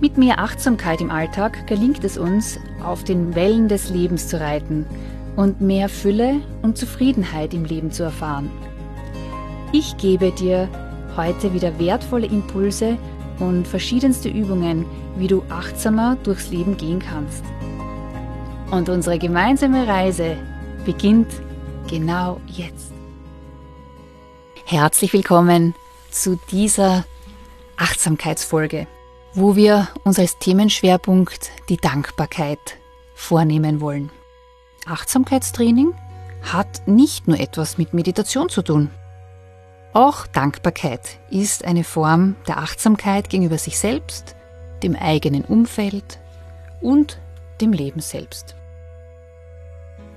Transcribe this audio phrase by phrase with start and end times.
[0.00, 4.86] Mit mehr Achtsamkeit im Alltag gelingt es uns, auf den Wellen des Lebens zu reiten
[5.36, 8.50] und mehr Fülle und Zufriedenheit im Leben zu erfahren.
[9.72, 10.68] Ich gebe dir
[11.16, 12.98] heute wieder wertvolle Impulse
[13.38, 14.84] und verschiedenste Übungen,
[15.16, 17.44] wie du achtsamer durchs Leben gehen kannst.
[18.70, 20.36] Und unsere gemeinsame Reise
[20.84, 21.32] beginnt
[21.88, 22.92] genau jetzt.
[24.64, 25.74] Herzlich willkommen
[26.10, 27.04] zu dieser
[27.76, 28.86] Achtsamkeitsfolge
[29.34, 32.78] wo wir uns als Themenschwerpunkt die Dankbarkeit
[33.14, 34.10] vornehmen wollen.
[34.86, 35.94] Achtsamkeitstraining
[36.42, 38.90] hat nicht nur etwas mit Meditation zu tun.
[39.92, 44.36] Auch Dankbarkeit ist eine Form der Achtsamkeit gegenüber sich selbst,
[44.82, 46.18] dem eigenen Umfeld
[46.80, 47.18] und
[47.60, 48.56] dem Leben selbst.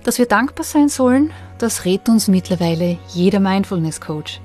[0.04, 4.42] Dass wir dankbar sein sollen, das rät uns mittlerweile jeder Mindfulness Coach.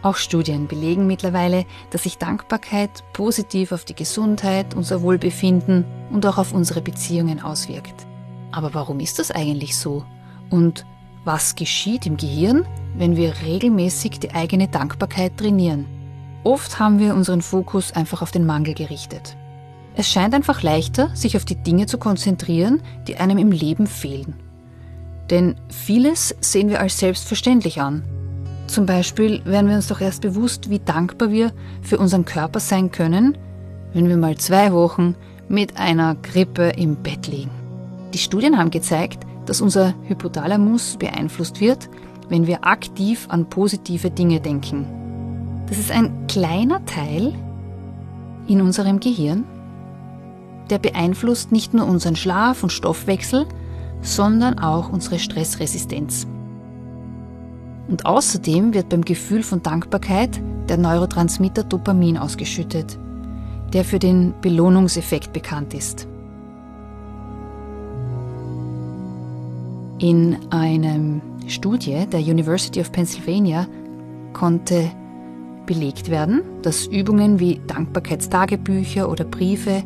[0.00, 6.38] Auch Studien belegen mittlerweile, dass sich Dankbarkeit positiv auf die Gesundheit, unser Wohlbefinden und auch
[6.38, 8.06] auf unsere Beziehungen auswirkt.
[8.52, 10.04] Aber warum ist das eigentlich so?
[10.50, 10.86] Und
[11.24, 12.64] was geschieht im Gehirn,
[12.96, 15.86] wenn wir regelmäßig die eigene Dankbarkeit trainieren?
[16.44, 19.36] Oft haben wir unseren Fokus einfach auf den Mangel gerichtet.
[19.96, 24.36] Es scheint einfach leichter, sich auf die Dinge zu konzentrieren, die einem im Leben fehlen.
[25.28, 28.04] Denn vieles sehen wir als selbstverständlich an
[28.68, 31.52] zum Beispiel werden wir uns doch erst bewusst, wie dankbar wir
[31.82, 33.36] für unseren Körper sein können,
[33.92, 35.14] wenn wir mal zwei Wochen
[35.48, 37.50] mit einer Grippe im Bett liegen.
[38.12, 41.88] Die Studien haben gezeigt, dass unser Hypothalamus beeinflusst wird,
[42.28, 44.86] wenn wir aktiv an positive Dinge denken.
[45.68, 47.34] Das ist ein kleiner Teil
[48.46, 49.44] in unserem Gehirn,
[50.68, 53.46] der beeinflusst nicht nur unseren Schlaf und Stoffwechsel,
[54.02, 56.26] sondern auch unsere Stressresistenz.
[57.88, 62.98] Und außerdem wird beim Gefühl von Dankbarkeit der Neurotransmitter Dopamin ausgeschüttet,
[63.72, 66.06] der für den Belohnungseffekt bekannt ist.
[69.98, 73.66] In einem Studie der University of Pennsylvania
[74.32, 74.90] konnte
[75.66, 79.82] belegt werden, dass Übungen wie Dankbarkeitstagebücher oder Briefe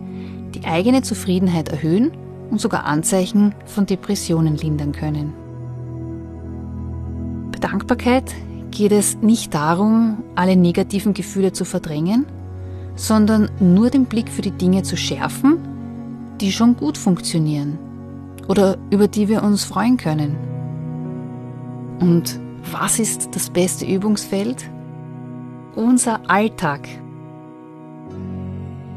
[0.55, 2.13] die eigene Zufriedenheit erhöhen
[2.51, 5.33] und sogar Anzeichen von Depressionen lindern können.
[7.63, 8.35] Dankbarkeit
[8.73, 12.27] geht es nicht darum, alle negativen Gefühle zu verdrängen,
[12.97, 15.59] sondern nur den Blick für die Dinge zu schärfen,
[16.41, 17.79] die schon gut funktionieren
[18.49, 20.37] oder über die wir uns freuen können.
[22.01, 22.41] Und
[22.73, 24.69] was ist das beste Übungsfeld?
[25.77, 26.89] Unser Alltag.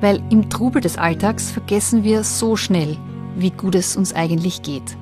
[0.01, 2.97] Weil im Trubel des Alltags vergessen wir so schnell,
[3.37, 4.97] wie gut es uns eigentlich geht.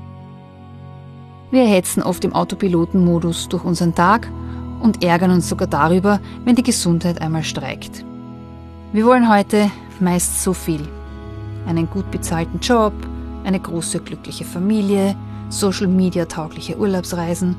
[1.53, 4.27] Wir hetzen oft im Autopilotenmodus durch unseren Tag
[4.81, 8.03] und ärgern uns sogar darüber, wenn die Gesundheit einmal streikt.
[8.91, 9.69] Wir wollen heute
[9.99, 10.81] meist so viel.
[11.67, 12.93] Einen gut bezahlten Job,
[13.43, 15.15] eine große glückliche Familie,
[15.49, 17.55] Social Media taugliche Urlaubsreisen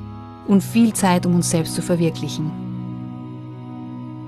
[0.49, 2.51] und viel Zeit, um uns selbst zu verwirklichen.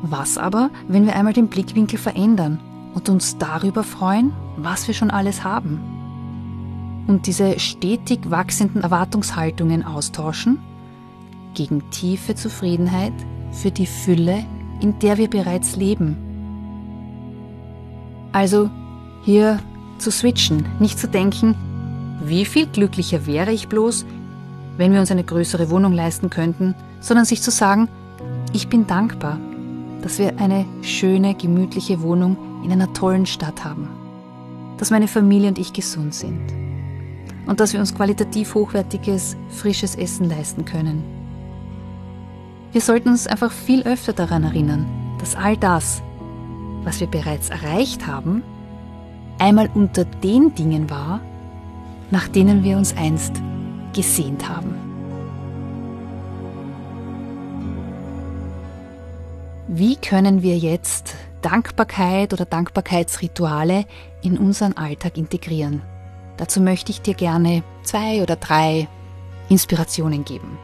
[0.03, 2.61] Was aber, wenn wir einmal den Blickwinkel verändern
[2.95, 5.96] und uns darüber freuen, was wir schon alles haben?
[7.07, 10.59] Und diese stetig wachsenden Erwartungshaltungen austauschen
[11.55, 13.13] gegen tiefe Zufriedenheit
[13.53, 14.45] für die Fülle,
[14.81, 16.17] in der wir bereits leben.
[18.33, 18.71] Also
[19.25, 19.61] hier
[19.99, 21.55] zu switchen, nicht zu denken,
[22.23, 24.05] wie viel glücklicher wäre ich bloß,
[24.77, 27.89] wenn wir uns eine größere Wohnung leisten könnten, sondern sich zu sagen,
[28.53, 29.39] ich bin dankbar,
[30.03, 33.89] dass wir eine schöne, gemütliche Wohnung in einer tollen Stadt haben,
[34.77, 36.66] dass meine Familie und ich gesund sind
[37.47, 41.03] und dass wir uns qualitativ hochwertiges, frisches Essen leisten können.
[42.73, 44.87] Wir sollten uns einfach viel öfter daran erinnern,
[45.19, 46.03] dass all das,
[46.83, 48.43] was wir bereits erreicht haben,
[49.39, 51.21] einmal unter den Dingen war,
[52.11, 53.33] nach denen wir uns einst
[53.95, 54.75] gesehnt haben.
[59.69, 63.85] Wie können wir jetzt Dankbarkeit oder Dankbarkeitsrituale
[64.23, 65.83] in unseren Alltag integrieren?
[66.37, 68.89] Dazu möchte ich dir gerne zwei oder drei
[69.49, 70.59] Inspirationen geben.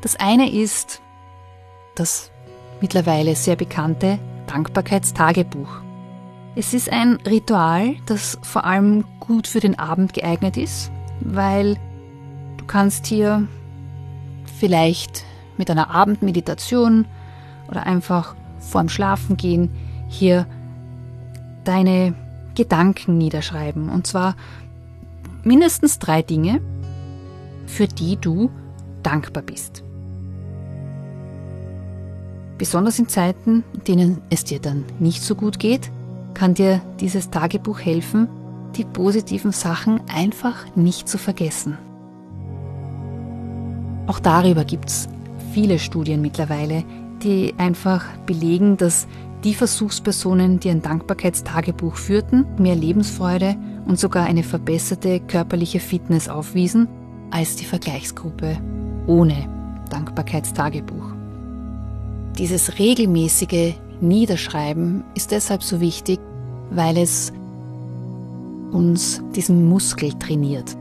[0.00, 1.00] Das eine ist
[1.94, 2.30] das
[2.80, 5.80] mittlerweile sehr bekannte Dankbarkeitstagebuch.
[6.54, 10.90] Es ist ein Ritual, das vor allem gut für den Abend geeignet ist
[11.24, 11.76] weil
[12.56, 13.46] du kannst hier
[14.58, 15.24] vielleicht
[15.56, 17.06] mit einer Abendmeditation
[17.68, 19.70] oder einfach vorm Schlafen gehen
[20.08, 20.46] hier
[21.64, 22.14] deine
[22.54, 23.88] Gedanken niederschreiben.
[23.88, 24.36] Und zwar
[25.44, 26.60] mindestens drei Dinge,
[27.66, 28.50] für die du
[29.02, 29.82] dankbar bist.
[32.58, 35.90] Besonders in Zeiten, in denen es dir dann nicht so gut geht,
[36.34, 38.28] kann dir dieses Tagebuch helfen,
[38.76, 41.76] die positiven Sachen einfach nicht zu vergessen.
[44.06, 45.08] Auch darüber gibt es
[45.52, 46.84] viele Studien mittlerweile,
[47.22, 49.06] die einfach belegen, dass
[49.44, 53.56] die Versuchspersonen, die ein Dankbarkeitstagebuch führten, mehr Lebensfreude
[53.86, 56.88] und sogar eine verbesserte körperliche Fitness aufwiesen
[57.30, 58.58] als die Vergleichsgruppe
[59.06, 59.48] ohne
[59.90, 61.12] Dankbarkeitstagebuch.
[62.38, 66.18] Dieses regelmäßige Niederschreiben ist deshalb so wichtig,
[66.70, 67.32] weil es
[68.72, 70.76] uns diesen Muskel trainiert.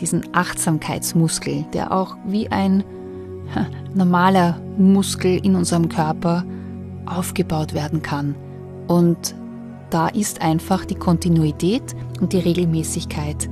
[0.00, 2.82] Diesen Achtsamkeitsmuskel, der auch wie ein
[3.94, 6.44] normaler Muskel in unserem Körper
[7.06, 8.34] aufgebaut werden kann.
[8.88, 9.34] Und
[9.92, 13.50] da ist einfach die Kontinuität und die Regelmäßigkeit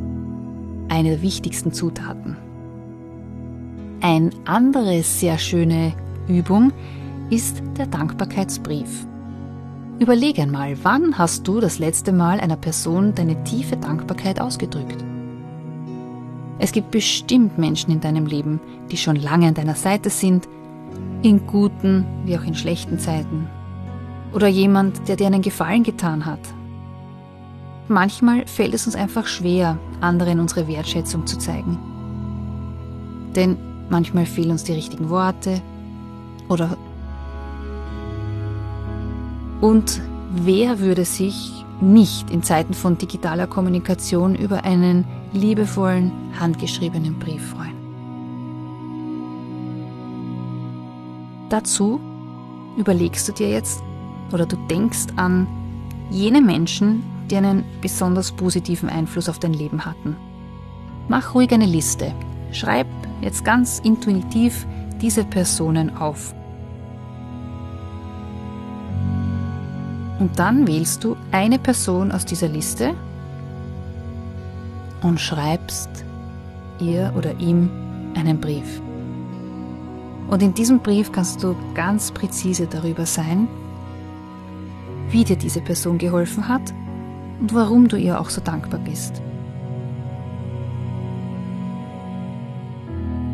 [0.89, 2.37] eine der wichtigsten Zutaten.
[4.01, 5.93] Eine andere sehr schöne
[6.29, 6.73] Übung
[7.29, 9.07] ist der Dankbarkeitsbrief.
[9.99, 15.05] Überlege einmal, wann hast du das letzte Mal einer Person deine tiefe Dankbarkeit ausgedrückt?
[16.59, 18.61] Es gibt bestimmt Menschen in deinem Leben,
[18.91, 20.49] die schon lange an deiner Seite sind,
[21.23, 23.47] in guten wie auch in schlechten Zeiten.
[24.33, 26.41] Oder jemand, der dir einen Gefallen getan hat.
[27.89, 31.79] Manchmal fällt es uns einfach schwer, anderen unsere Wertschätzung zu zeigen.
[33.35, 33.57] Denn
[33.89, 35.61] manchmal fehlen uns die richtigen Worte
[36.49, 36.77] oder
[39.61, 40.01] und
[40.31, 47.77] wer würde sich nicht in Zeiten von digitaler Kommunikation über einen liebevollen, handgeschriebenen Brief freuen?
[51.51, 52.01] Dazu
[52.77, 53.83] überlegst du dir jetzt
[54.33, 55.47] oder du denkst an
[56.11, 60.17] jene Menschen, die einen besonders positiven Einfluss auf dein Leben hatten.
[61.09, 62.13] Mach ruhig eine Liste.
[62.53, 62.87] Schreib
[63.21, 64.67] jetzt ganz intuitiv
[65.01, 66.35] diese Personen auf.
[70.19, 72.95] Und dann wählst du eine Person aus dieser Liste
[75.03, 75.89] und schreibst
[76.79, 77.71] ihr oder ihm
[78.15, 78.83] einen Brief.
[80.29, 83.49] Und in diesem Brief kannst du ganz präzise darüber sein,
[85.11, 86.73] wie dir diese Person geholfen hat
[87.41, 89.23] und warum du ihr auch so dankbar bist.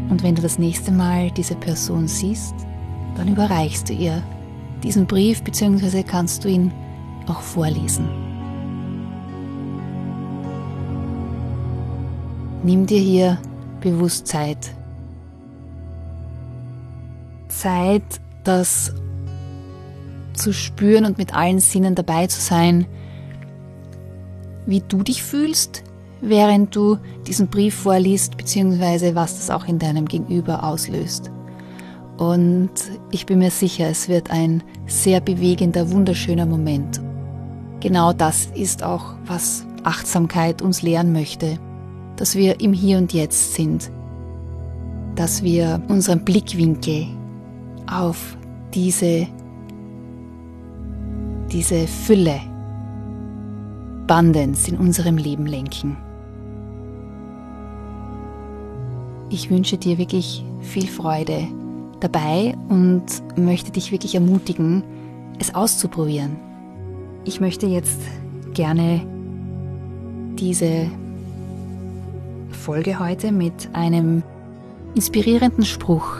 [0.08, 2.54] Und wenn du das nächste Mal diese Person siehst,
[3.16, 4.22] dann überreichst du ihr
[4.82, 6.02] diesen Brief bzw.
[6.02, 6.72] kannst du ihn
[7.26, 8.08] auch vorlesen.
[12.62, 13.38] Nimm dir hier
[13.80, 14.74] bewusst Zeit.
[17.48, 18.92] Zeit, das
[20.36, 22.86] zu spüren und mit allen Sinnen dabei zu sein,
[24.66, 25.82] wie du dich fühlst,
[26.20, 31.30] während du diesen Brief vorliest, beziehungsweise was das auch in deinem Gegenüber auslöst.
[32.16, 32.70] Und
[33.10, 37.00] ich bin mir sicher, es wird ein sehr bewegender, wunderschöner Moment.
[37.80, 41.58] Genau das ist auch, was Achtsamkeit uns lehren möchte,
[42.16, 43.90] dass wir im Hier und Jetzt sind,
[45.14, 47.06] dass wir unseren Blickwinkel
[47.86, 48.36] auf
[48.74, 49.26] diese,
[51.56, 52.38] diese Fülle
[54.06, 55.96] Bandens in unserem Leben lenken.
[59.30, 61.48] Ich wünsche dir wirklich viel Freude
[62.00, 63.06] dabei und
[63.38, 64.84] möchte dich wirklich ermutigen,
[65.38, 66.36] es auszuprobieren.
[67.24, 68.02] Ich möchte jetzt
[68.52, 69.00] gerne
[70.38, 70.90] diese
[72.50, 74.22] Folge heute mit einem
[74.94, 76.18] inspirierenden Spruch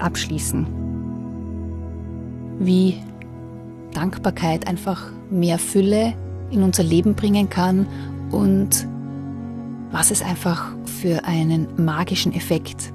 [0.00, 0.66] abschließen,
[2.60, 2.94] wie
[3.98, 6.14] Dankbarkeit einfach mehr Fülle
[6.50, 7.84] in unser Leben bringen kann
[8.30, 8.86] und
[9.90, 12.92] was es einfach für einen magischen Effekt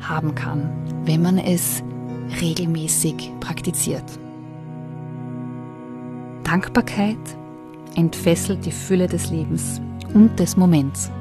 [0.00, 0.68] haben kann,
[1.04, 1.84] wenn man es
[2.40, 4.02] regelmäßig praktiziert.
[6.42, 7.36] Dankbarkeit
[7.94, 9.80] entfesselt die Fülle des Lebens
[10.12, 11.12] und des Moments.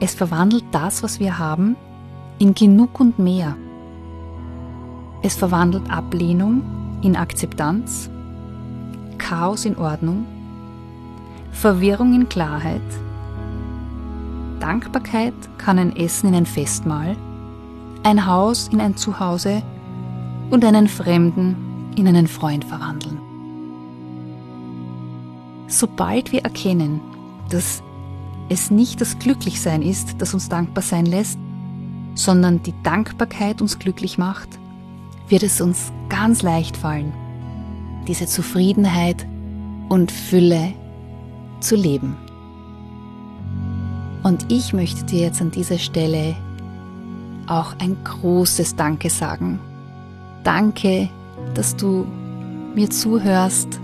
[0.00, 1.76] Es verwandelt das, was wir haben,
[2.40, 3.56] in genug und mehr.
[5.22, 8.10] Es verwandelt Ablehnung in Akzeptanz,
[9.18, 10.26] Chaos in Ordnung,
[11.52, 12.80] Verwirrung in Klarheit,
[14.60, 17.16] Dankbarkeit kann ein Essen in ein Festmahl,
[18.02, 19.62] ein Haus in ein Zuhause
[20.50, 23.18] und einen Fremden in einen Freund verwandeln.
[25.66, 27.00] Sobald wir erkennen,
[27.48, 27.82] dass
[28.48, 31.38] es nicht das Glücklichsein ist, das uns dankbar sein lässt,
[32.14, 34.58] sondern die Dankbarkeit uns glücklich macht,
[35.30, 37.12] wird es uns ganz leicht fallen,
[38.06, 39.26] diese Zufriedenheit
[39.88, 40.72] und Fülle
[41.60, 42.16] zu leben.
[44.22, 46.36] Und ich möchte dir jetzt an dieser Stelle
[47.46, 49.58] auch ein großes Danke sagen.
[50.44, 51.08] Danke,
[51.54, 52.06] dass du
[52.74, 53.80] mir zuhörst.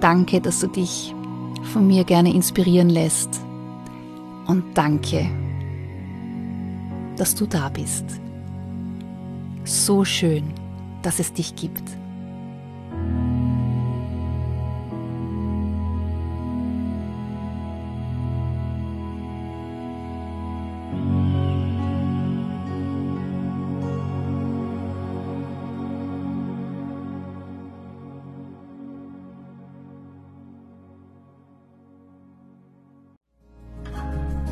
[0.00, 1.14] Danke, dass du dich
[1.72, 3.40] von mir gerne inspirieren lässt.
[4.46, 5.26] Und danke,
[7.16, 8.04] dass du da bist.
[9.64, 10.44] So schön,
[11.04, 11.82] dass es dich gibt.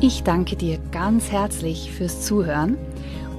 [0.05, 2.77] Ich danke dir ganz herzlich fürs Zuhören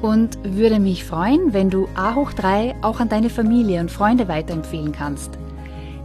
[0.03, 4.29] und würde mich freuen, wenn du A hoch 3 auch an deine Familie und Freunde
[4.29, 5.39] weiterempfehlen kannst.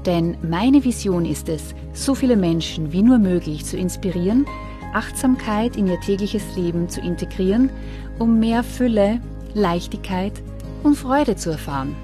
[0.05, 4.45] Denn meine Vision ist es, so viele Menschen wie nur möglich zu inspirieren,
[4.93, 7.69] Achtsamkeit in ihr tägliches Leben zu integrieren,
[8.17, 9.19] um mehr Fülle,
[9.53, 10.33] Leichtigkeit
[10.83, 11.95] und Freude zu erfahren.